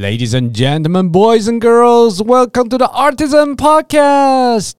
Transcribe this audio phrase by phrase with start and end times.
[0.00, 4.72] Ladies and gentlemen, boys and girls, welcome to the Artisan Podcast。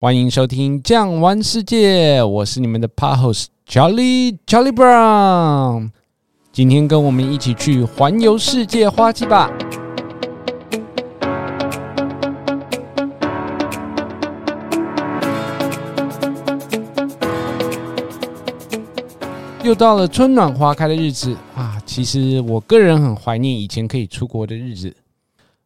[0.00, 5.90] 欢迎收听酱玩世界，我是你们的 Pod host Charlie Charlie Brown。
[6.52, 9.50] 今天跟我们一起去环游世界花季吧。
[19.62, 21.69] 又到了春暖花开的日子啊！
[21.93, 24.95] 其实我个人很怀念以前可以出国的日子。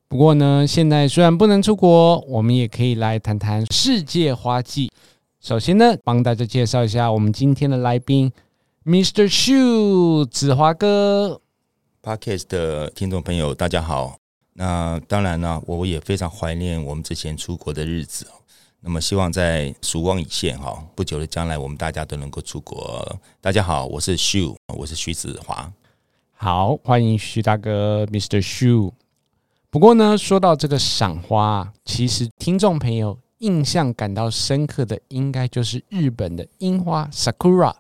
[0.08, 4.92] 不过呢，现在虽然不能出国，我们也可以来谈谈世界花季。
[5.40, 8.32] 首先呢，帮大家介绍一下我们今天的来宾
[8.86, 9.30] ，Mr.
[9.30, 11.40] Shu 子华哥。
[12.02, 14.18] Podcast 的听众朋友，大家好。
[14.54, 18.26] 那当然呢，我也非常怀念我们之前出国的日子。
[18.82, 23.16] 那么希望在曙光已现哈，不久的将来，我们大家都能够出国。
[23.40, 25.72] 大家好，我是 Shu，我是徐子华。
[26.38, 28.42] 好，欢迎徐大哥，Mr.
[28.42, 28.92] Shu。
[29.70, 37.74] 不过呢，说到这个赏花，其实听众朋友印象感到深刻的，应该就是日本的樱花 Sakura。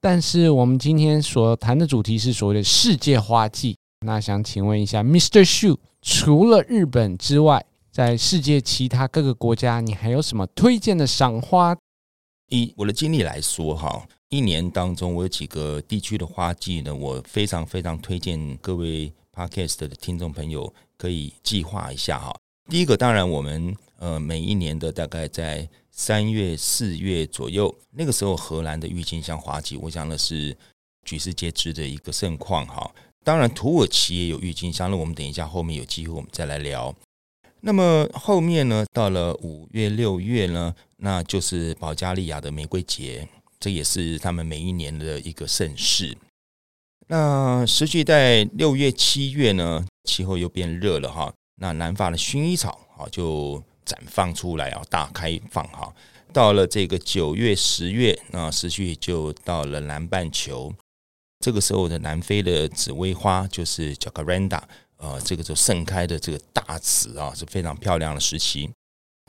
[0.00, 3.76] 但是我们今天所谈的主题是所谓的世界花季。
[4.06, 5.44] 那想请问一下，Mr.
[5.44, 11.76] Shu，除了日本之外，在世界其他各个国家，你还有什么推荐的赏花？
[12.48, 22.38] 以我的经历来说，哈，一年当中我有几个地区的花季呢，我非常非常推荐各位 Podcast 的听众朋友可以计划一下哈。
[22.68, 30.54] 第一个，当然我们呃每一年的大概在三月四月左右，那个时候荷兰的郁金香花季，我想的是
[31.06, 32.94] 举世皆知的一个盛况哈。
[33.24, 36.94] 当然土耳其也有郁金香，那我们等一下后面有机会我们再来聊。
[37.60, 43.26] 那么后面呢，到了五月六月呢，那就是保加利亚的玫瑰节，
[43.60, 46.16] 这也是他们每一年的一个盛事。
[47.08, 55.94] 那实际在六月七月呢，气候又变热了哈，那南法的薰衣草啊就绽放出来啊，大开放哈。
[56.32, 60.72] 到了这个九月十月，那实际就到了南半球，
[61.40, 64.62] 这个时候的南非的紫薇花就是 Jacaranda。
[64.98, 68.68] 呃，这个就盛开的这个大紫啊，是非常漂亮的时期。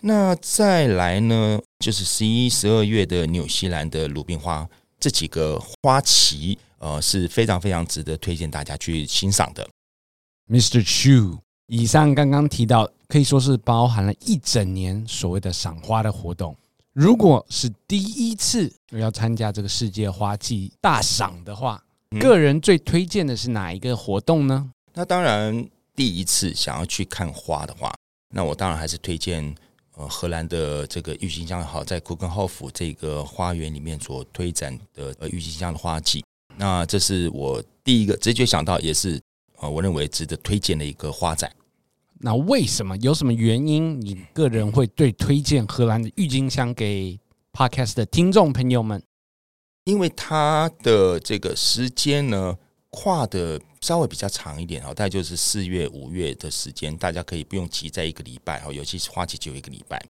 [0.02, 4.68] 那再来呢，就是十一、十二月的纽西兰的鲁冰花，
[5.00, 9.68] 这几个花期，呃，是非常非常值得推荐大家去欣赏的。
[10.50, 10.84] Mr.
[10.84, 16.56] Chu，以上刚刚提到，可以说是包含了一整年所谓的赏花的活动。
[16.94, 21.82] 如果是第一次要参加这个世界花季大赏的话，
[22.20, 24.72] 个人最推荐的是哪一个活动呢？
[24.94, 27.94] 那当然，第一次想要去看花的话，
[28.34, 29.56] 那我当然还是推荐
[30.00, 36.24] 呃荷兰的这个郁金香好，在库根浩夫这个花园里面所推展的呃郁金香的花季。
[36.56, 39.22] 那这是我第一个直觉想到，也是
[39.58, 41.52] 呃我认为值得推荐的一个花展。
[42.22, 42.96] 那为什么？
[42.98, 44.00] 有什么原因？
[44.00, 47.20] 你个人会对推荐荷兰的郁金香给
[47.52, 49.04] Podcast 的听众朋友们？
[49.84, 52.58] 因为它的这个时间呢，
[52.90, 60.04] 跨的稍微比较长一点哦，大概就是四月、五月的时间，大家可以不用急在一个礼拜哦，尤其是花期只有一个礼拜。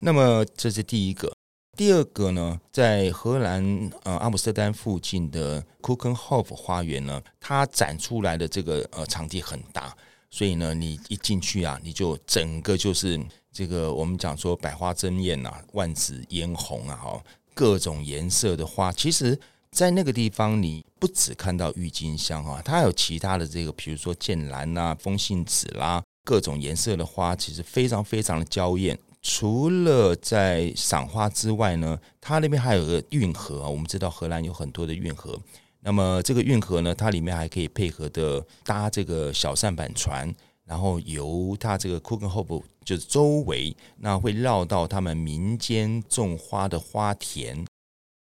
[0.00, 1.32] 那么这是第一个，
[1.76, 9.96] 第二个呢，在荷兰呃阿姆斯特丹附近的 Keukenhof 花园呢，它展出来的这个呃场地很大，
[10.30, 13.20] 所以呢，你一进去啊，你就整个就是
[13.52, 17.24] 这个我们讲说百花争艳呐，万紫嫣红啊，哈，
[17.54, 19.38] 各种颜色的花，其实。
[19.78, 28.98] 在那个地方，你不只看到郁金香啊，它还有其他的这个，比如说剑兰呐、风信子啦，各种颜色的花，其实非常非常的娇艳。
[29.22, 33.68] 除了在赏花之外呢，它那边还有个运河啊。
[33.68, 35.40] 我们知道荷兰有很多的运河，
[35.78, 40.34] 那么这个运河呢，它里面还可以配合的搭这个小舢板船，
[40.64, 47.64] 然后由它这个库根霍夫就是周围，那会绕到他们民间种花的花田。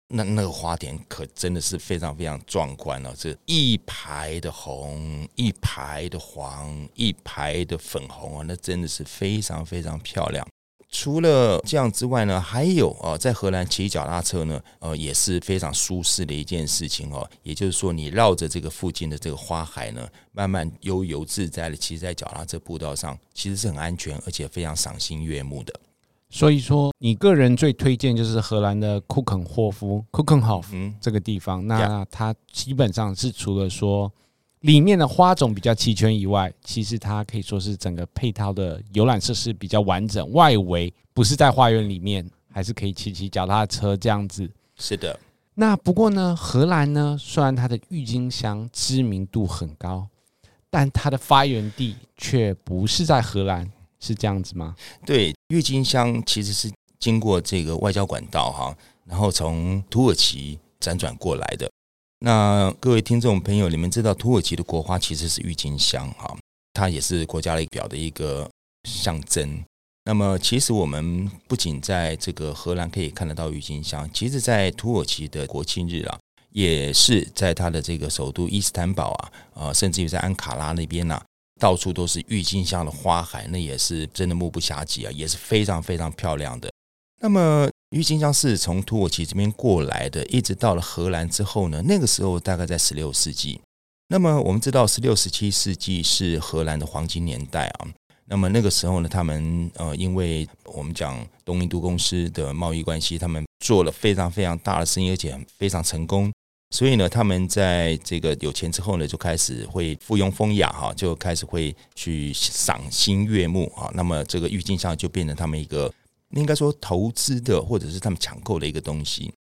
[0.09, 10.47] 那那个花田可真的是非常非常壮观了，这一排的红，一排的黄，一排的粉红啊，那真的是非常非常漂亮。
[10.89, 17.29] 除了这样之外呢，还有啊，在荷兰骑脚踏车呢，呃，也是非常舒适的一件事情哦。
[17.43, 25.77] 也就是说，你绕着这个附近的这个花海呢，慢慢悠游自在的骑在脚踏车步道上，其实是很安全，而且非常赏心悦目的。
[26.29, 31.65] 所以说，你个人最推荐就是荷兰的库肯霍夫 （Keukenhof） 这个地方。
[31.65, 34.11] 那它基本上是除了说
[34.61, 40.29] 里面的花种比较齐全以外，其实它可以说是整个配套的游览设施比较完整。
[40.33, 44.49] 外围不是在花园里面，还是可以骑骑脚踏车这样子。
[44.75, 45.17] 是的。
[45.53, 50.07] 那不过呢，荷兰呢，虽然它的郁金香知名度很高，
[50.69, 54.75] 但它的发源地却不是在荷兰，是这样子吗？
[55.05, 61.69] 对，郁金香其实是经过这个外交管道哈，然后从土耳其辗转过来的。
[62.19, 66.35] 那各位听众朋友，你们知道土耳其的国花其实是郁金香哈，
[66.73, 68.49] 它也是国家的表的一个
[68.89, 69.63] 象征。
[70.03, 76.19] 那么，其实我们不仅在这个荷兰可以看得到郁金香，其实，在土耳其的国庆日啊，
[76.51, 81.21] 也是在它的这个首都伊斯坦堡啊，呃，甚至于在安卡拉那边呐，
[81.59, 86.69] 到处都是郁金香的花海，那也是真的目不暇接啊，也是非常非常漂亮的。
[87.21, 87.69] 那么。
[87.91, 93.61] 郁金香是从土耳其这边过来的，一直到了荷兰之后呢，那个时候大概在十六世纪。
[94.09, 97.87] 那么我们知道，十六、十七世纪是荷兰的黄金年代啊。
[98.25, 106.29] 那么那个时候呢，他们呃，因为我们讲东印度公司的贸易关系，他们做了非常非常大的生意，而且非常成功。
[106.69, 113.89] 所以呢，他们在这个有钱之后呢，就开始会附庸风雅哈，就开始会去赏心悦目啊。
[113.93, 115.93] 那么这个郁金香就变成他们一个。
[116.31, 119.33] 应该说投资的，或者是他们抢购的一个东西。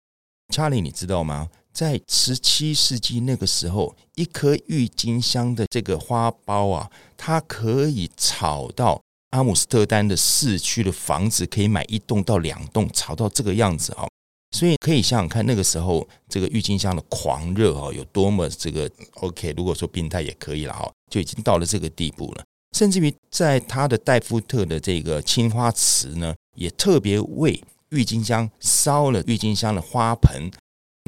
[0.54, 1.50] 查理，你知道吗？
[1.74, 9.02] 在十七世纪那个时候，一颗郁金香的这个花苞啊，它可以炒到
[9.32, 14.08] 阿姆斯特丹的市区的房子可以买一栋到两栋，炒到这个样子啊。
[14.56, 19.54] 所以可以想想看，那个时候这个郁金香的狂热啊，有多么这个 OK。
[19.58, 22.44] 如果说病态也可以了哈，就已经到了这个地步了。
[22.74, 30.50] 甚至于在他的戴夫特的这个青花瓷呢，也特别为郁金香烧了郁金香的花盆。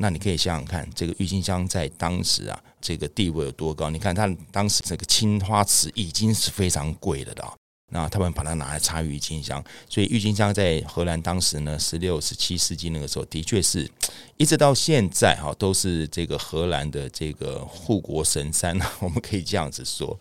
[0.01, 3.89] 那你可以想想看，这个郁金香在当时啊，这个地位有多高？
[3.89, 7.53] 你看他当时这个青花瓷已经是非常贵了的。
[7.89, 13.89] 那他们把它拿来插郁金香，所以郁金香在荷兰当时呢，十六、十七世纪那个时候，的确是
[14.37, 18.79] 一直到现在哈，都是这个荷兰的这个护国神山。
[18.99, 20.19] 我们可以这样子说，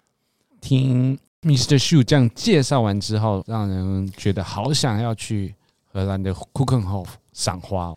[0.61, 1.19] 听。
[1.43, 1.79] Mr.
[1.79, 5.55] Shu 这样介绍完之后，让人觉得好想要去
[5.85, 7.95] 荷兰的 Kukenhof 赏花。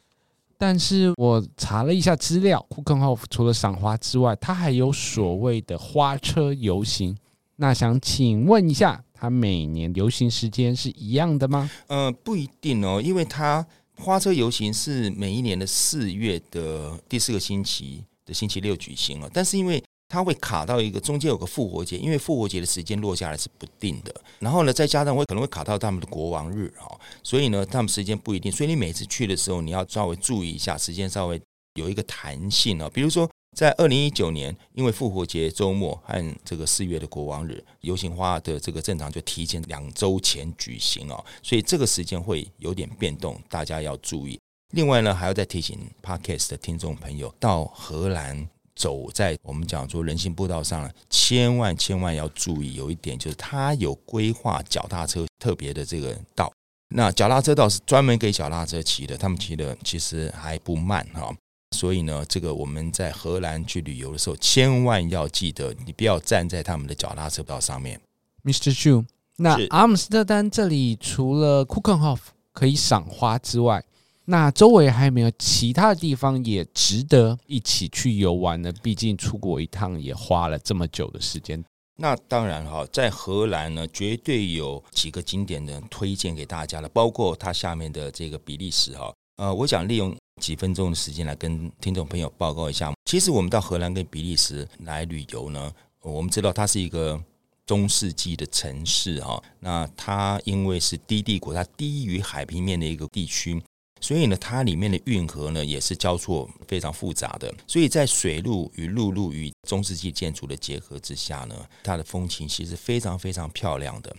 [0.56, 7.18] 但是我查了一下资料，Kukenhof 除了赏花之外，它还有所谓的花车游行。
[7.56, 11.70] 那想请问一下，它每年游行时间是一样的吗？
[11.88, 13.66] 呃，不一定哦，因为它
[13.98, 24.16] 花车游行是每一年的四月的第四个星期的星期六举行了，但是因为它会卡到一个中间有个复活节，因为复活节的时间落下来是不定的。
[24.40, 28.50] 然后呢，再加上会可能会卡到他们的国王日哈，所以呢，他们时间不一定。
[28.50, 31.40] 所以你每次去的时候，你要稍微注意一下时间，稍微
[31.76, 32.90] 有一个弹性啊。
[32.94, 44.40] 比如说，在二零一九年，因为复活节周末和这个四月的国王日，游行花的这个正常就提前两周前举行哦，所以这个时间会有点变动，大家要注意。
[44.72, 48.48] 另外呢，还要再提醒 Podcast 的听众朋友到荷兰。
[48.76, 56.50] 走在我们讲说人行步道上，千万千万要注意，有一点就是它有规划脚踏车特别的这个道。
[56.96, 61.30] 那脚踏车道是专门给脚踏车骑的，他们骑的其实还不慢哈。
[61.80, 67.98] 所以呢，这个我们在荷兰去旅游的时候，千万要记得，你不要站在他们的脚踏车道上面。
[68.44, 68.78] Mr.
[68.78, 69.06] Chu，
[69.38, 72.20] 那阿姆斯特丹这里除了 Keukenhof
[72.52, 73.82] 可以赏花之外，
[74.26, 78.74] 那周围还有没有其他的地方也值得一起去游玩呢？
[78.84, 81.64] 毕竟出国一趟也花了这么久的时间。
[81.96, 89.14] 那当然哈，在荷兰呢，绝对有几个景点的推荐给大家了，包括它下面的这个比利时哈。
[89.40, 92.92] 呃，我想利用几分钟的时间来跟听众朋友报告一下。
[93.06, 97.18] 其实我们到荷兰跟比利时来旅游呢，我们知道它是一个
[97.66, 99.42] 中世纪的城市哈。
[99.62, 103.64] 那它因为是低地国，它低于海平面的一个地区。
[104.02, 114.14] 所以呢，它里面的运河呢也是交错非常复杂的，所以在水路与陆路与中世纪建筑的结合之下呢，它的风情其实非常非常漂亮的。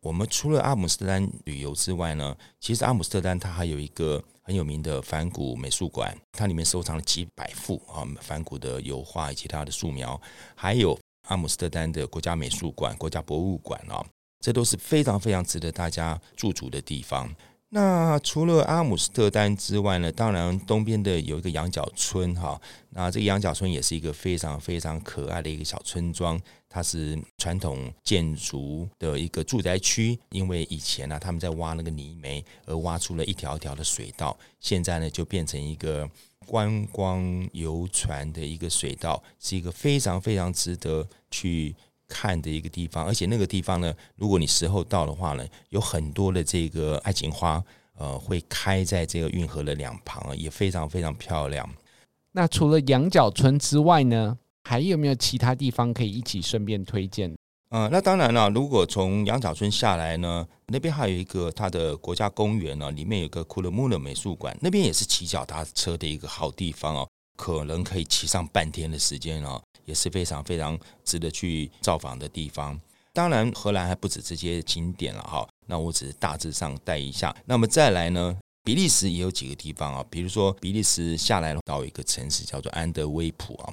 [0.00, 10.20] 我们除了阿姆斯特丹旅游之外呢，其实阿姆斯特丹它还有一个很有名的梵谷美术馆，它里面收藏了几百幅啊梵谷的油画以及它的素描，
[10.54, 14.06] 还有阿姆斯特丹的国家美术馆、国家博物馆啊，
[14.38, 17.28] 这都是非常非常值得大家驻足的地方。
[17.68, 22.58] 那除了阿姆斯特丹之外呢，当然东边的有一个羊角村哈，
[22.90, 36.08] 那这个羊角村也是一个非常非常可爱的一个小村庄，它是传统建筑的一个住宅区，因为以前呢、他们在挖那个泥煤而挖出了一条条的水道，现在呢就变成一个
[36.46, 41.74] 观光游船的一个水道，是一个非常非常值得去。
[42.08, 47.62] 看的一个地方，而且那个地方呢，如果你时候到的话呢，有很多的这个爱情花，
[47.98, 51.68] 呃，会开在这个运河的两旁，也非常非常漂亮。
[52.32, 57.34] 那除了羊角村之外呢，还有没有其他地方可以一起顺便推荐？
[57.70, 72.80] 嗯，那当然了，如果从羊角村下来呢，那边还有一个它的国家公园呢，里面有个库勒穆勒美术馆，那边也是骑脚踏车的一个好地方哦，可能可以骑上半天的时间哦，也是非常非常值得去造访的地方。
[73.12, 77.34] 当然，荷兰还不止这些景点了哈，那我只是大致上带一下。
[77.46, 83.72] 那么再来呢，比利时也有几个地方啊，比如说比利时下来到一个城市叫做安德威普啊。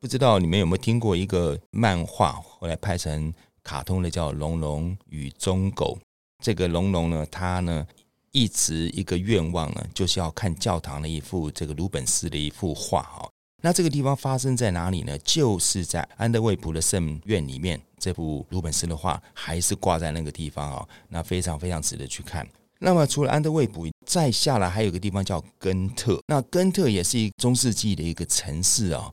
[0.00, 5.98] 不知道你们有没有听过一个漫画，后来拍成卡通的叫《龙龙与忠狗》。
[6.44, 7.86] 这个龙龙呢，他呢
[8.34, 13.30] 一直一个愿望呢，就是要看教堂的一幅这个鲁本斯的一幅画哈。
[13.62, 15.16] 那这个地方发生在哪里呢？
[15.20, 20.86] 就是在安德卫普的圣院里面，这幅鲁本斯的画还是挂在那个地方啊。
[21.08, 22.46] 那非常非常值得去看。
[22.80, 26.20] 那么除了安德卫普，再下来还有一个地方叫根特。
[26.26, 29.10] 那根特也是一中世纪的一个城市啊。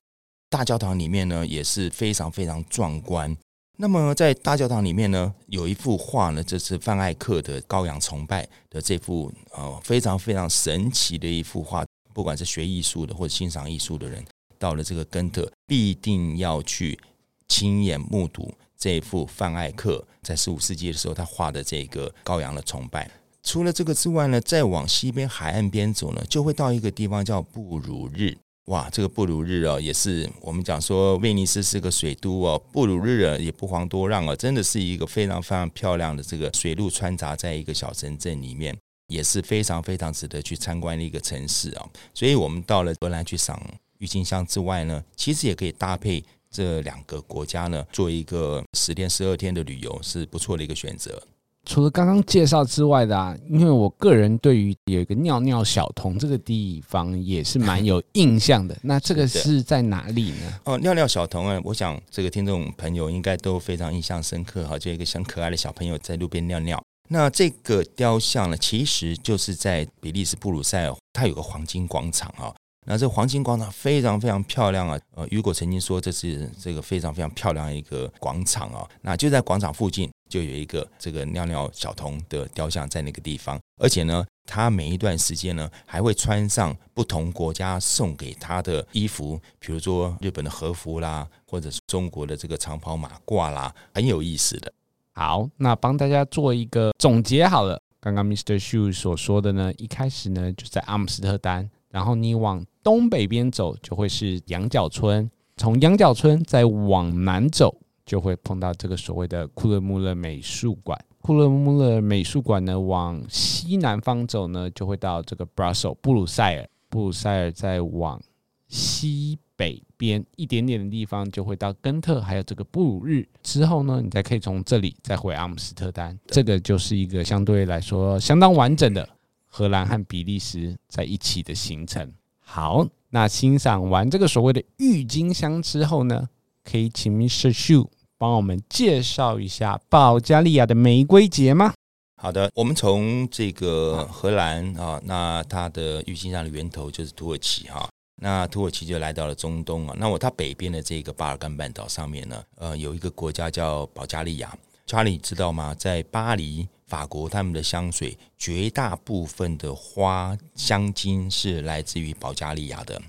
[0.49, 3.37] 大教堂里面呢也是非常非常壮观。
[3.81, 11.83] 那么在大教堂里面呢，有一幅画呢，这是范艾克的《羔羊崇拜》的这幅呃非常非常神奇的一幅画。
[12.13, 14.23] 不管是学艺术的或者欣赏艺术的人，
[14.59, 17.00] 到了这个根特，必定要去
[17.47, 23.09] 亲眼目睹这幅范艾克在十五世纪的时候他画的这个羔羊的崇拜。
[23.41, 28.38] 除了这个之外呢，再往西边海岸边走呢，就会到一个地方叫布鲁日。
[28.65, 38.77] 哇，这个布鲁日哦，也是我们讲说威尼斯是个水都哦，布鲁日也不遑多让哦，真的是一个非常非常漂亮的这个水路穿插在一个小城镇里面，
[39.08, 41.89] 也是非常非常值得去参观的一个城市啊。
[42.13, 43.60] 所以，我们到了荷兰去赏
[43.98, 51.22] 郁金香之外呢，其实也可以搭配这两个国家呢，做一个十天十二天的旅游，是不错的一个选择。
[51.68, 58.75] 除了刚刚介绍之外的啊，因为我个人对于有一个尿尿小童这个地方也是蛮有印象的。
[58.82, 60.60] 那这个是在哪里呢？
[60.65, 66.82] 哦，尿尿小童啊，我想这个听众朋友应该都非常印象深刻哈，就一个很可爱的小朋友在路边尿尿。
[67.10, 72.53] 那这个雕像呢，其实就是在比利时布鲁塞尔，它有个黄金广场啊。
[72.88, 75.00] 那这个黄金广场非常非常漂亮啊！
[75.13, 78.88] 呃，雨果曾经说这是这个非常非常漂亮的一个广场啊。
[79.01, 94.71] 那就在广场附近就有一个这个尿尿小童的雕像在那个地方，而且呢，他每一段时间呢还会穿上不同国家送给他的衣服，比如说日本的和服啦，或者是中国的这个长袍马褂啦，很有意思的。
[95.11, 97.81] 好，那帮大家做一个总结好了。
[98.00, 98.57] 刚刚 Mr.
[98.57, 101.69] Shu 所说的呢，一开始呢就在阿姆斯特丹。
[101.89, 107.80] 然后你往东北边走，就会是羊角村；从羊角村再往南走，
[108.12, 111.00] 就会碰到这个所谓的库勒穆勒美术馆。
[111.22, 116.70] 库勒穆勒美术馆呢，往西南方走呢，就会到这个 Brussels 布鲁塞尔。
[116.89, 118.22] 布鲁塞尔再往
[118.68, 123.25] 西北边一点点的地方，就会到根特，还有这个布鲁日。
[123.41, 126.20] 之后呢，你再可以从这里再回阿姆斯特丹。
[126.27, 129.08] 这个就是一个相对来说相当完整的。
[129.48, 132.12] 荷兰和比利时在一起的行程。
[132.41, 136.27] 好，那欣赏完这个所谓的郁金香之后呢，
[136.65, 137.53] 可以请 Mr.
[137.53, 137.88] Shu
[138.21, 141.73] 帮我们介绍一下保加利亚的玫瑰节吗？
[142.21, 147.89] 好的，我们从这个荷兰啊，那它的郁金香的源头就是土耳其哈，
[148.21, 154.55] 那土耳其就来到了中东啊，那我它北边的这个巴尔干半岛上面呢，呃，有一个国家叫保加利亚。
[154.85, 155.73] 查理知道吗？
[155.73, 156.67] 在巴黎。
[156.91, 163.01] 法国他们的香水绝大部分的花香精是来自于保加利亚的，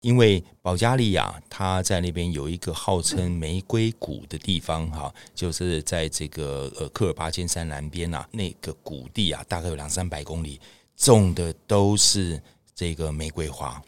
[0.00, 10.60] 因为保加利亚它在那边有一个号称玫瑰谷的地方，哈，就是在这个呃科尔巴千山南边啊，那个谷地啊，大概有两三百公里，
[10.96, 12.40] 种的都是
[12.74, 13.82] 这个玫瑰花。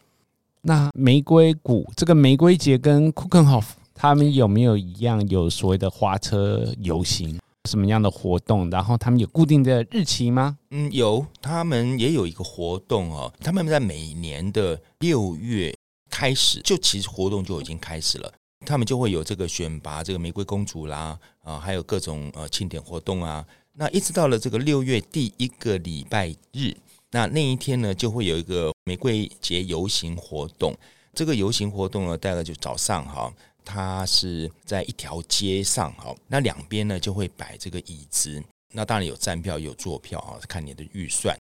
[0.63, 7.39] 那玫瑰谷这个玫瑰节跟库肯霍夫他们有没有一样有所谓的花车游行？
[7.69, 8.69] 什么样的活动？
[8.71, 10.57] 然后他们有固定的日期吗？
[10.71, 13.33] 嗯，有，他们也有一个活动哦。
[13.39, 15.73] 他们在每年的六月
[16.11, 18.33] 开始，就其实活动就已经开始了。
[18.67, 23.47] 他们就会有这个选拔这个玫瑰公主啦，啊，还有各种呃庆典活动啊。
[23.73, 26.77] 那一直到了这个六月第一个礼拜日，
[27.13, 30.77] 那那一天呢，就会有一个玫瑰节游行活动。
[31.15, 33.33] 这个游行活动呢，大概就早上哈。
[33.65, 41.37] 它是在一条街上，哈，那两边呢就会摆这个椅子，那当然有站票有坐票啊，看你的预算。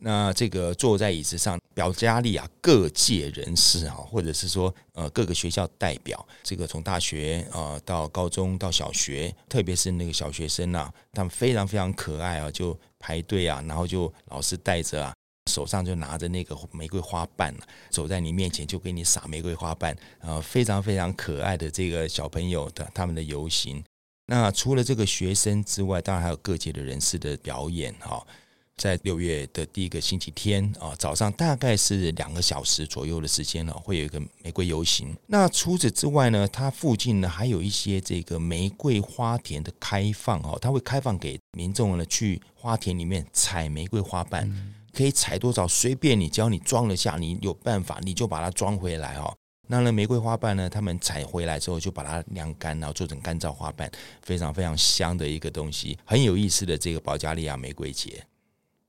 [0.00, 15.14] 那这个坐在椅子上，保加利亚各界人士啊，或者是说呃各个学校代表，这个从大学啊到高中到小学，特别是那个小学生呐，他们非常非常可爱啊，就排队啊，然后就老师带着啊，
[15.50, 17.54] 手上就拿着那个玫瑰花瓣，
[17.88, 23.82] 走在你面前就给你撒玫瑰花瓣，呃，非常非常可爱的这个小朋友的他们的游行。
[24.26, 28.26] 那除了这个学生之外，当然还有各界的人士的表演哈。
[28.76, 35.16] 在六月的第一个星期天啊，早上大概是两个小时左右的时间呢，会有一个玫瑰游行。
[35.26, 44.50] 那除此之外呢，它附近呢还有一些这个玫瑰花田的开放哦，它会开放给民众呢去花田里面采玫瑰花瓣，
[44.92, 49.32] 可以采多少随便你，只要你装得下，你有办法你就把它装回来哦。
[49.68, 53.90] 那呢玫瑰花瓣呢，他们采回来之后就把它晾干，然后做成干燥花瓣，
[54.20, 58.22] 非常非常香的一个东西，很有意思的这个保加利亚玫瑰节。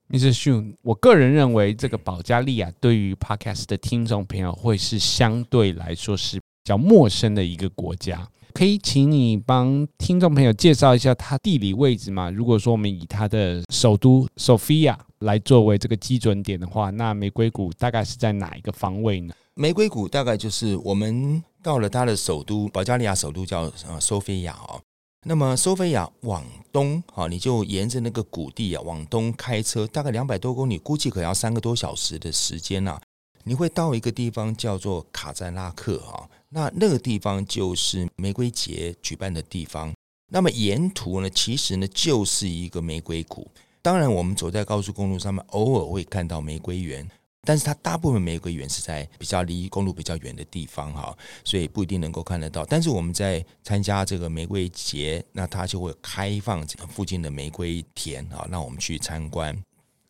[0.08, 0.32] Mr.
[0.32, 8.28] Shu，我个人认为这个保加利亚对于 Podcast 的听众朋友会是相对来说是比较陌生的一个国家。
[8.54, 12.30] 可以请你帮听众朋友介绍一下它地理位置吗？
[12.30, 19.34] 如果说我们以它的首都 Sofia 来作为这个基准点的话，那玫瑰谷大概是在哪一个方位呢？
[19.54, 24.80] 玫瑰谷大概就是我们到了它的首都，保加利亚首都叫呃 Sofia 哦。
[25.24, 33.00] 那么，索菲亚往东，哈，你就沿着那个谷地啊往东开车，大概两百多公里，估计可要三个多小时的时间呐。
[33.42, 39.92] 你会到一个地方叫做卡赞拉克，哈，那那个地方就是玫瑰节举办的地方。
[40.28, 43.48] 那么沿途呢，其实呢就是一个玫瑰谷。
[43.82, 47.08] 当然，我们走在高速公路上面，偶尔会看到玫瑰园。
[47.46, 52.64] 但是它大部分玫瑰园是在比较离公路比较远的地方哈，所以不一定能够看得到。
[52.64, 59.56] 但是我们在参加这个玫瑰节，那它就会开放这个附近的玫瑰田啊，让我们去参观。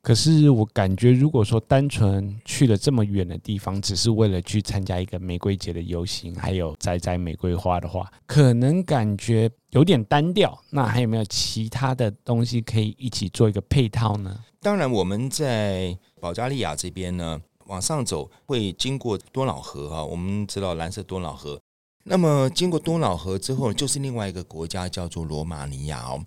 [0.01, 10.57] 可是我感觉，如果说单纯去了这么远的地方，只是为了去参加一个玫瑰节的游行，还有摘摘玫瑰花的话，可能感觉有点单调。
[10.71, 14.45] 那还有没有其他的东西可以一起做一个配套呢？
[14.61, 20.05] 当然，我们在保加利亚这边呢，往上走会经过多瑙河哈。
[20.05, 21.61] 我们知道蓝色多瑙河，
[22.05, 26.25] 那么经过多瑙河之后，就是另外一个国家叫做罗马尼亚哦。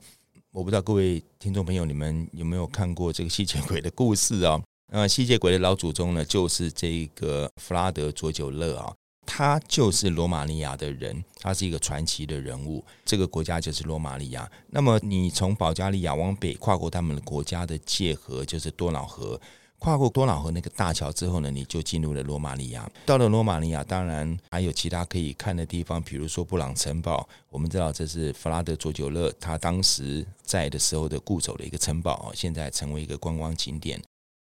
[0.51, 4.62] 我不知道各位听众朋友，你们有没有看过这个吸血鬼的故事啊？
[4.91, 8.93] 呃，吸血鬼的老祖宗呢，就是这个弗拉德佐久勒啊。
[9.25, 12.84] 他就是罗马尼亚的人，他是一个传奇的人物。
[13.06, 14.49] 这个国家就是罗马尼亚。
[14.71, 19.39] 那么你从保加利亚往北跨过他们的国家的界河，就是多瑙河。
[19.79, 22.89] 跨过多瑙河那个大桥之后呢，你就进入了罗马尼亚。
[23.05, 27.27] 到了罗马尼亚，当然还有其他可以看的地方，比如说布朗城堡。
[27.49, 33.99] 我们知道这是弗拉德佐久勒他当时在的时候的固守的一个城堡，现在成为一个观光景点。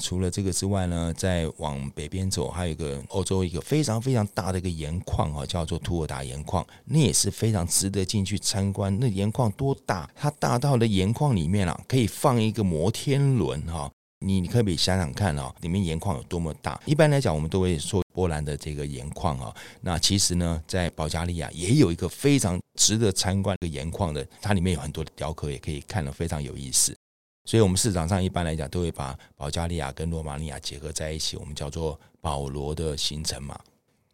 [0.04, 8.98] 除了这个之外呢，再往北边走，还有一个欧洲一个非常非常大的一个盐矿啊，叫做图尔达盐矿，那也是非常值得进去参观。
[8.98, 10.10] 那盐矿多大？
[10.14, 13.90] 它大到的盐矿里面啊，可以放一个摩天轮哈。
[14.22, 16.80] 你你可以想想看啊，里面盐矿有多么大。
[16.86, 26.94] 一般来讲，我们都会说波兰的这个盐矿啊，那其实呢，在保加利亚也有一个非常值得参观的盐矿的，它里面有很多的雕刻，也可以看得非常有意思。
[27.44, 33.58] 所以，我们市场上一般来讲都会把保加利亚跟罗马尼亚结合在一起，我们叫做保罗的行程嘛。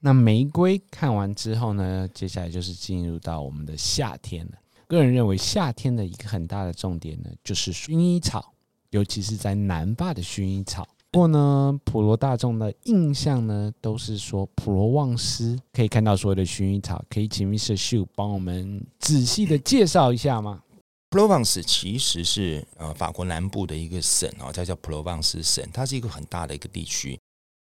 [0.00, 4.52] 那玫瑰看完之后呢，接下来就是进入到我们的夏天了。
[4.86, 8.54] 个人认为，夏天的一个很大的重点呢，就是薰衣草，
[8.90, 10.86] 尤其是在南法的薰衣草。
[11.10, 17.02] 不过呢，普罗大众的印象呢，都是说普罗旺斯可以看到所有的薰衣草。
[17.08, 17.76] 可以请 Mr.
[17.78, 20.62] Shu 帮我们仔细的介绍一下吗？
[21.10, 27.18] 普罗旺斯其实是呃法国南部的一个省啊，它叫普罗旺斯省，它是一个很大的一个地区。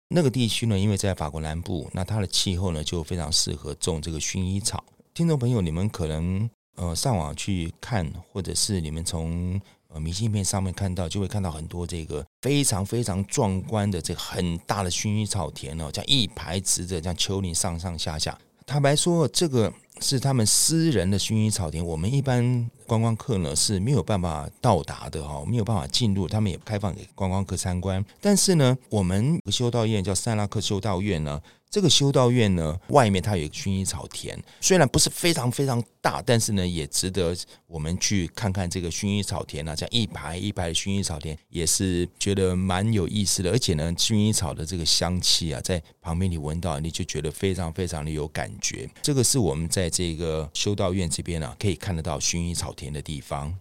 [0.08, 4.82] 那个地区呢，因为在法国南部，那它的气候呢就非常适合种这个薰衣草。
[5.12, 9.60] 听众朋友，你们可能呃上网去看，或者是你们从
[10.00, 18.38] 明信片上面看到，就会看到很多这个非常非常壮观的这个很大的薰衣草田哦，这样一排直着，这样丘陵上上下下。
[18.66, 19.72] 坦白说，这个。
[20.00, 28.04] 是他们私人的薰衣草田，我们一般观光客呢是没有办法到达的哈，没有办法进入，他们也不开放给观光客参观。
[28.20, 31.40] 但是呢，我们修道院叫塞拉克修道院呢。
[31.74, 43.50] 这个修道院呢，外面它有薰衣草田，虽然不是非常非常大，但是呢，也值得我们去看看这个薰衣草田啊，这样一排一排的薰衣草田，也是觉得蛮有意思的。
[43.50, 48.88] 而且呢，薰衣草的这个香气啊，在旁边你闻到，你就觉得非常非常的有感觉。
[49.02, 53.52] 这个是我们在这个修道院这边啊，可以看得到薰衣草田的地方。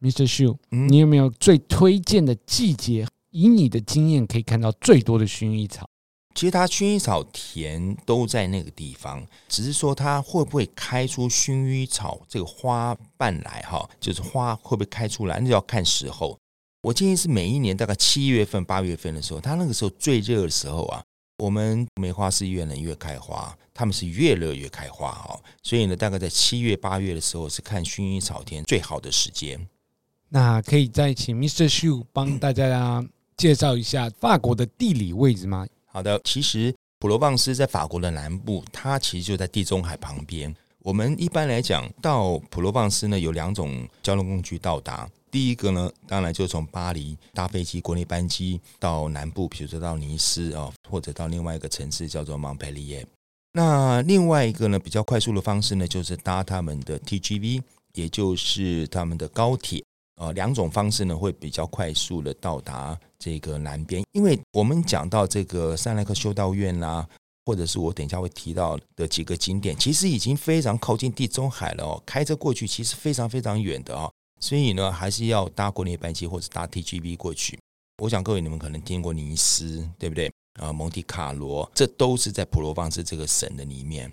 [0.00, 0.26] Mr.
[0.26, 3.06] Shu，你有没有最推荐的季节？
[3.30, 5.88] 以你的经验，可以看到最多的薰衣草？
[6.34, 16.38] 其实它薰衣草田都在那个地方，只是说它会不会开出薰衣草这个花瓣来哈，就是花会不会开出来，那要看时候。
[16.82, 21.02] 我建议是每一年大概七月份、八月份的时候，它那个时候最热的时候啊。
[21.38, 25.40] 我们梅花是越冷越开花，它们是越热越开花哈。
[25.60, 29.66] 所以呢，大概在七月、八月的时候是看薰衣草田最好的时间。
[30.28, 31.68] 那可以再请 Mr.
[31.68, 33.04] Shu 帮大家
[33.36, 35.66] 介绍一下法国的地理位置吗？
[35.92, 40.54] 好的，其实普罗旺斯在法国的南部，它其实就在地中海旁边。
[40.78, 45.06] 我们一般来讲到普罗旺斯呢，有两种交通工具到达。
[45.30, 53.06] 第一个呢，当然就从巴黎搭飞机国内班机到南部，比如说到尼斯啊，或者到另外一个城市叫做蒙佩利耶。
[53.52, 57.60] 那另外一个呢，比较快速的方式呢，就是搭他们的 TGV，
[57.92, 59.84] 也就是他们的高铁
[60.22, 60.32] 呃。
[60.32, 64.02] 两种方式呢，会比较快速的到达这个南边。
[64.12, 67.06] 因为我们讲到这个塞莱克修道院啦，
[67.44, 72.02] 或者是我等一下会提到的几个景点，其实已经非常靠近地中海了哦。
[72.06, 74.10] 开车过去其实非常非常远的哦。
[74.40, 77.58] 所以呢，还是要搭国内班机或者搭 TGV 过去。
[78.02, 80.32] 我想各位你们可能听过尼斯，对不对？
[80.60, 84.12] 啊，蒙迪卡罗，这都是在普罗旺斯这个省的里面。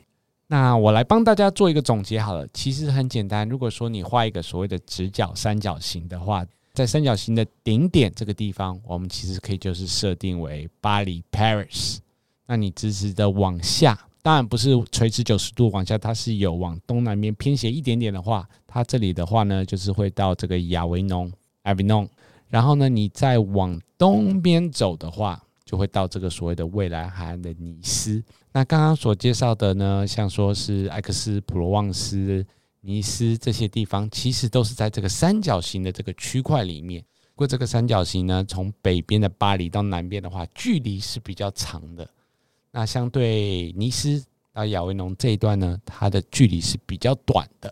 [0.52, 2.48] 那我来帮大家做一个总结好了。
[2.52, 12.00] 其实很简单，如果说你画一个所谓的直角三角形的话，在三角形的顶点这个地方，我们其实可以就是设定为巴黎 Paris。
[12.48, 13.96] 那你直直的往下。
[14.24, 21.32] 当然不是垂直九十度往下，它是有往东南边偏斜一点点的话，它这里的话呢，就是会到这个亚维农
[21.64, 22.10] Avignon，
[22.48, 28.24] 然后呢，你再往东边走的话，就会到这个所谓的未来海岸的尼斯。
[28.52, 32.44] 那刚刚所介绍的呢，像说是艾克斯、普罗旺斯、
[32.82, 37.00] 尼斯这些地方，其实都是在这个三角形的这个区块里面。
[37.36, 42.10] 不过这个三角形呢，从北边的巴黎到南边的话，距离是比较长的。
[42.72, 47.72] 那相对尼斯到亚维农这一段呢，它的距离是比较短的。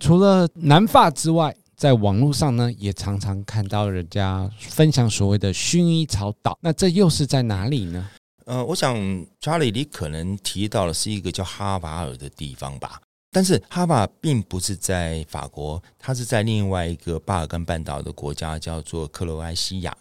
[0.00, 6.58] 除了南法之外，在网络上呢，也常常看到人家分享所谓的薰衣草岛。
[6.62, 8.08] 那这又是在哪里呢？
[8.46, 8.96] 呃，我想
[9.40, 13.00] 查理，你可能提到的是一个叫哈瓦尔的地方吧？
[13.30, 19.94] 但是哈瓦并不是在法国，它是在另外一个巴尔干半岛的国家，叫做克罗埃西亚。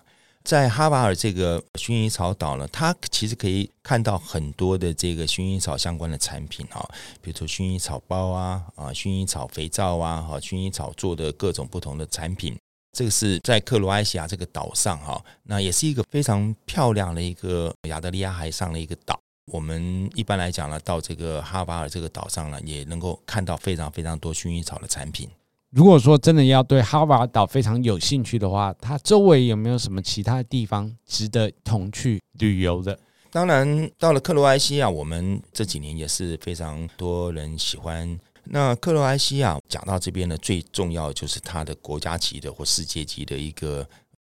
[0.45, 6.87] 在哈瓦尔这个薰衣草岛呢，它其实可以看到很多的这个薰衣草相关的产品哈，
[7.19, 12.55] 比如说薰衣草包啊啊，薰衣草肥皂啊，哈，薰衣草做的各种不同的产品。
[12.95, 19.19] 这个是在克罗埃西亚这个岛上哈，那也是一个非常漂亮的一个亚得里亚海上的一个岛。
[19.51, 25.27] 我们一般来讲呢，到这个哈瓦尔这个岛上呢，也能够看到非常非常多薰衣草的产品。
[25.75, 32.97] 如果说真的要对哈瓦岛非常有兴趣的话，它周围有没有什么其他的地方值得同去旅游的？
[33.29, 38.17] 当然，到了克罗埃西亚，我们这几年也是非常多人喜欢。
[38.45, 43.85] 那克罗埃西亚讲到这边呢，最重要就是它的国家级的或世界级的一个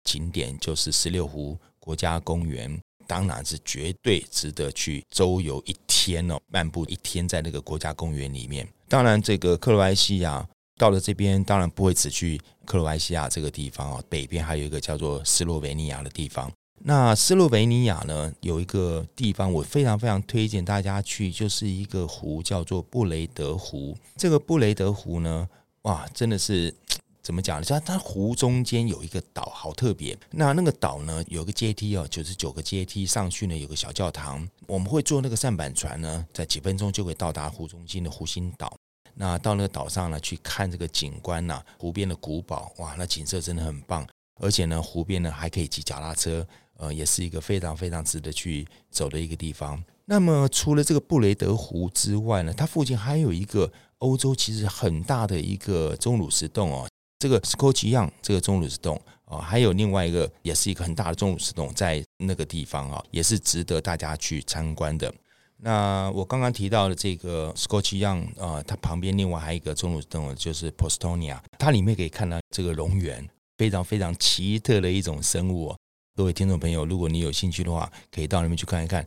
[0.02, 8.66] 景点，就是十六湖国家公园，当然是绝对值得去周游一天哦，漫步一天在那个国家公园里面。
[8.88, 10.44] 当然，这个克罗埃西亚。
[10.78, 16.50] 到了这边，当然不会只去克罗埃西亚这个地方啊，北边还有一个叫做斯洛维尼亚的地方。
[16.80, 23.96] 那斯洛维尼亚呢，有一个地方我非常非常推荐大家去，就是一个湖叫做布雷德湖。
[24.16, 25.48] 这个布雷德湖呢，
[25.82, 26.72] 哇，真的是
[27.20, 27.66] 怎么讲呢？
[27.66, 30.16] 它它湖中间有一个岛，好特别。
[30.30, 34.48] 那那个岛呢，有个阶梯哦，九十九个阶梯上去呢，有个小教堂。
[34.68, 38.72] 我们会坐那个扇板船呢，在几分钟就会到达湖中心的湖心岛。
[39.20, 44.06] 那到那个岛上呢，去看这个景观呐、湖边的古堡，哇，那景色真的很棒。
[44.40, 49.82] 而且呢，湖边呢还可以骑脚踏车，呃，也是一个非常非常值得去走的一个地方。
[50.04, 65.12] 那么除了这个布雷德湖之外呢，它附近还有一个欧洲其实很大的一个钟乳石洞哦，这个 Scotia 这个钟乳石洞哦，还有另外一个也是一个很大的钟乳石洞，在那个地方啊，也是值得大家去参观的。
[65.60, 75.74] 那我刚刚提到的这个 Scotia 啊，它旁边另外还有一个钟乳动物，就是 Postonia，它里面可以看到这个蠑螈，非常非常奇特的一种生物。
[76.14, 79.04] 各位听众朋友，如果你有兴趣的话，可以到那边去看一看。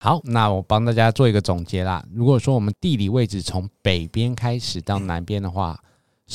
[0.00, 2.04] 好，那我帮大家做一个总结啦。
[2.14, 5.82] 如果说我们地理位置从北边开始到南边的话，斯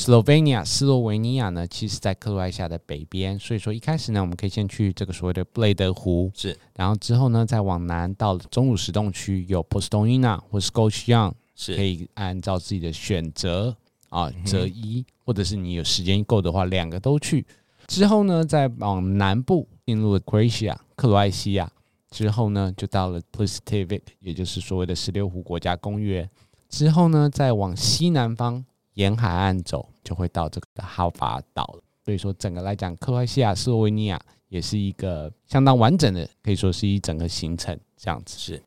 [0.08, 13.76] 洛维尼亚，斯洛维尼亚呢，其实在克罗埃西亚的北边，所以说一开始呢，我们可以先去这个所谓的布雷德湖，是，然后之后呢，再往南到中乳石洞区，有 Postojna 或是 Scotia，是，可以按照自己的选择
[14.08, 17.46] 啊择一，或者是你有时间够的话，两个都去。
[17.86, 21.70] 之后呢，再往南部进入了 Croatia 克罗埃西亚，
[22.10, 26.28] 之后呢，就到了 Plitvice 也就是所谓的十六湖国家公园。
[26.68, 28.64] 之后呢，再往西南方。
[28.94, 31.82] 沿海岸走，就会到这个哈法岛了。
[32.04, 38.36] 所以说整个来讲，克罗埃西亚、斯洛维尼亚也是一个相当完整的，可以说是一整个行程这样子。
[38.38, 38.62] 是。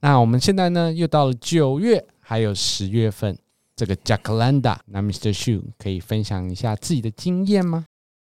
[0.00, 3.36] 那我们现在呢，又到了九月，还有十月份，
[3.74, 5.34] 这个 Jacaranda，那 Mr.
[5.34, 7.84] Shu 可以分享一下自己的经验吗？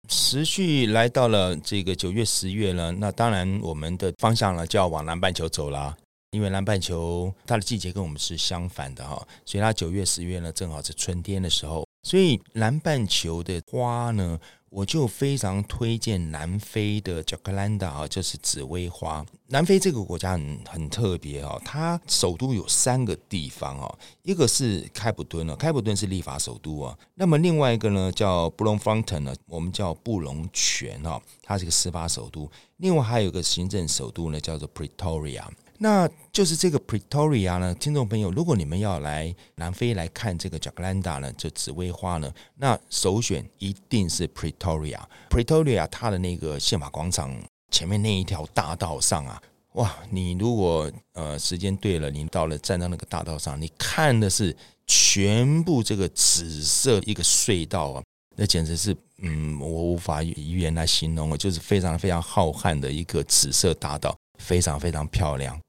[0.08, 5.98] 时序来到了这个九月、十月了，那当然我们的方向呢就要往南半球走了，
[6.36, 14.38] 因为南半球它的季节跟我们是相反的哈，所以它九月、十月呢正好是春天的时候，所以南半球的花呢。
[14.76, 19.26] 我就非常推荐南非的 Jacaranda 啊，就是紫薇花。
[19.48, 26.98] 南非这个国家很很特别哦，它首都有三个地方哦，一个是开普敦了，开普敦是立法首都啊。
[27.14, 32.52] 那么另外一个呢叫布隆方特呢，我们叫布隆泉哈，它是一个司法首都。
[32.76, 35.46] 另外还有一个行政首都呢，叫做 Pretoria。
[35.78, 45.00] 那就是这个 Pretoria 呢，听众朋友，如果你们要来南非来看这个 Jacaranda 呢，这紫薇花呢，那首选一定是 Pretoria。
[45.30, 47.36] Pretoria 它的那个宪法广场
[47.72, 49.42] 前面那一条大道上啊，
[49.74, 54.56] 哇，你如果呃时间对了，你到了站到那个大道上，你看的是
[54.88, 58.04] 全部这个紫色一个隧道啊，
[58.38, 65.60] 那简直是嗯，我无法语言来形容，就是非常非常浩瀚的一个紫色大道，非常非常漂亮。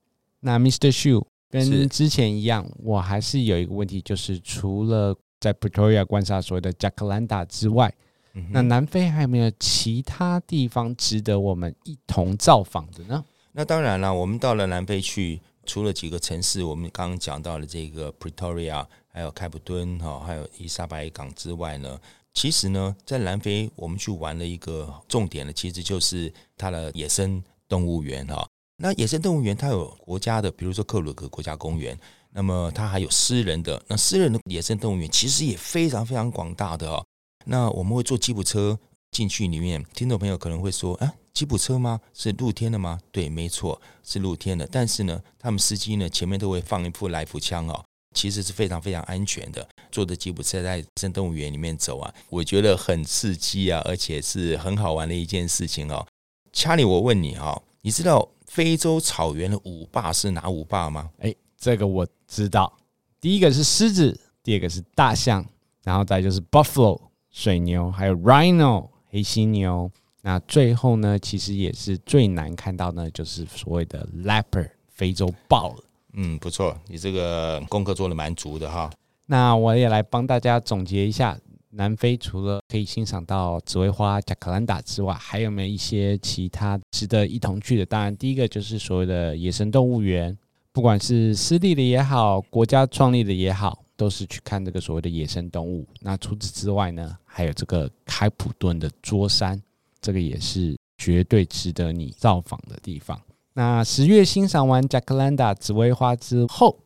[0.40, 0.92] 那 Mr.
[0.92, 7.92] Shu 跟之前一样，我还是有一个问题，就是除了在 Pretoria 观察所谓的 Jacaranda 之外，
[8.34, 13.24] 嗯，那南非还有没有其他地方值得我们一同造访的呢？
[13.52, 21.98] 那当然了，我们到了南非去，除了几个城市，我们刚刚讲到了这个 Pretoria，还有开普敦哈，还有伊莎白港之外呢，
[22.34, 28.46] 其实呢，在南非我们去玩了一个重点呢，其实就是它的野生动物园哈。
[28.78, 31.98] 那野生动物园它有国家的，比如说克鲁格国家公园，
[32.32, 33.82] 那么它还有私人的。
[33.88, 37.04] 那私人的野生动物园其实也非常非常广大的哦。
[37.46, 38.78] 那我们会坐吉普车
[39.10, 42.00] 进去里面，听众朋友可能会说：“啊，吉普车吗？
[42.12, 44.68] 是露天的吗？”对，没错，是露天的。
[44.70, 47.82] 但是呢，他们司机呢前面都会放一副来福枪哦，
[48.14, 49.66] 其实是非常非常安全的。
[49.90, 56.06] 坐着吉普车在野生动物园里面走啊，我觉得很刺激啊，而且是很好玩的一件事情哦。
[56.52, 58.28] 查理，我问你哈，你知道？
[58.56, 61.10] 非洲草原的五霸是哪五霸吗？
[61.18, 62.72] 哎，这个我知道。
[63.20, 65.44] 第一个是狮子，第二个是大象，
[65.84, 66.98] 然后再就是 buffalo
[67.30, 69.90] 水牛，还有 rhino 黑犀牛。
[70.22, 75.76] 那最后呢，其实也是最难看到呢，就是所谓的 leopard 非洲豹。
[76.14, 78.90] 嗯，不错，你这个功课做的蛮足的哈。
[79.26, 81.38] 那我也来帮大家总结一下。
[81.76, 87.84] 南非除了可以欣赏到紫薇花贾克兰达之外，还有没有一些其他值得一同去的？
[87.84, 90.36] 当然，第一个就是所谓的野生动物园，
[90.72, 95.86] 不管是私立的也好，国家创立的也好，都是去看这个所谓的野生动物。
[96.00, 99.62] 那除此之外呢，还有这个开普敦的桌山，
[100.00, 103.20] 这个也是绝对值得你造访的地方。
[103.52, 106.78] 那十月欣赏完贾克兰达紫薇花之后，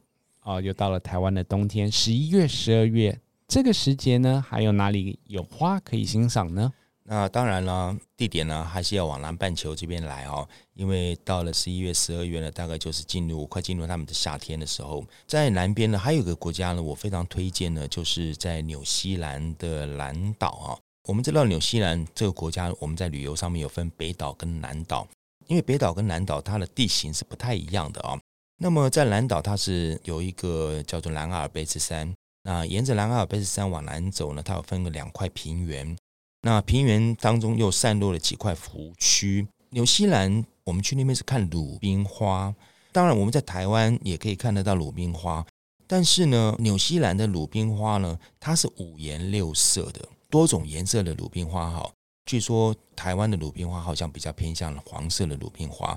[0.42, 3.16] 哦，又到了台湾的冬天，十一月、十二月。
[3.51, 6.73] 这个时节呢，还有哪里有花可以欣赏呢？
[7.03, 15.05] 那当然了，地点呢还是要往南半球这边来哦，因为到了十一月、十二月呢，大概就是进入快进入他们的夏天的时候。
[15.27, 20.79] 在南边呢，还有一个国家呢，我非常推荐呢，就是在纽西兰的兰岛啊。
[21.09, 25.09] 我们知道纽西兰这个国家，我们在旅游上面有分北岛跟南岛，
[25.49, 28.17] 因为北岛跟南岛它的地形是不太一样的啊。
[28.59, 32.15] 那么在南岛，它是有一个叫做南阿尔卑斯山。
[32.51, 35.97] 那沿着南阿尔卑斯山往南走呢，它有分个两块平原。
[36.43, 39.47] 那平原当中又散落了几块湖区。
[39.69, 42.53] 纽西兰，我们去那边是看鲁冰花。
[42.91, 45.47] 当然，我们在台湾也可以看得到鲁冰花。
[45.87, 51.71] 但是呢，纽西兰的鲁冰花呢，它是五颜六色的，多种颜色的鲁冰花。
[51.71, 51.89] 哈，
[52.27, 55.97] 据说台湾的鲁冰花好像比较偏向黄色的鲁冰花，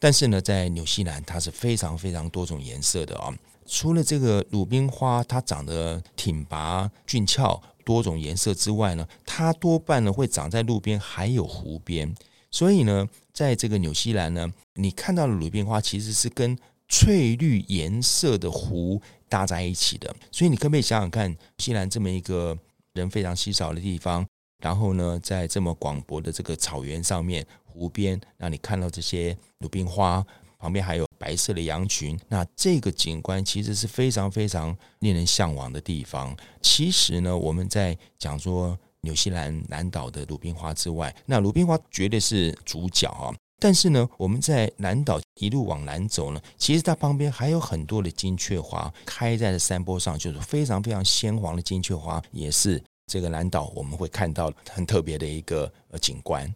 [0.00, 3.32] 但是呢，在纽西兰它是非常非常多种颜色的啊。
[3.66, 12.14] 除了这个鲁冰花，它长得挺拔俊俏，多种颜色之外呢，它多半呢会长在路边，还有湖边。
[12.50, 16.56] 所以呢，在这个纽西兰呢，你看到的鲁冰花其实是跟
[16.88, 20.14] 翠绿颜色的湖搭在一起的。
[20.30, 22.56] 所以你可不可以想想看，纽西兰这么一个
[22.92, 24.24] 人非常稀少的地方，
[24.62, 30.24] 然后呢，在这么广博的这个草原上面，湖边让你看到这些鲁冰花。
[30.64, 36.34] 旁边还有白色的羊群，那这个景观其实是非常非常令人向往的地方。
[36.62, 43.28] 其实呢，我们在讲说纽西兰南岛的鲁冰花之外，那鲁冰花绝对是主角啊。
[43.58, 56.50] 但是呢，我们在南岛一路往南走呢，其实它旁边还有很多的金雀花开在了山坡上，就是非常非常鲜黄的金雀花，也是这个南岛我们会看到很特别的一个呃景观。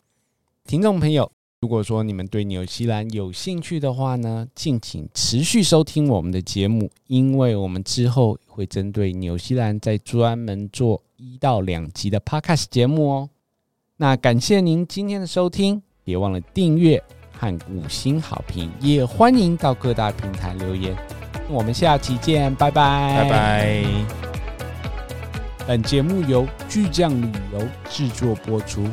[0.65, 13.31] 听众朋友，如果说你们对纽西兰有兴趣的话呢，敬请持续收听我们的节目，因为我们之后会针对纽西兰再专门做一到两集的 Podcast 节目哦。
[13.97, 20.97] 那感谢您今天的收听，别忘了订阅和五星好评，也欢迎到各大平台留言。
[21.51, 23.85] 我们下期见，拜拜，拜拜。
[25.67, 28.87] 本节目由巨匠旅游制作播出。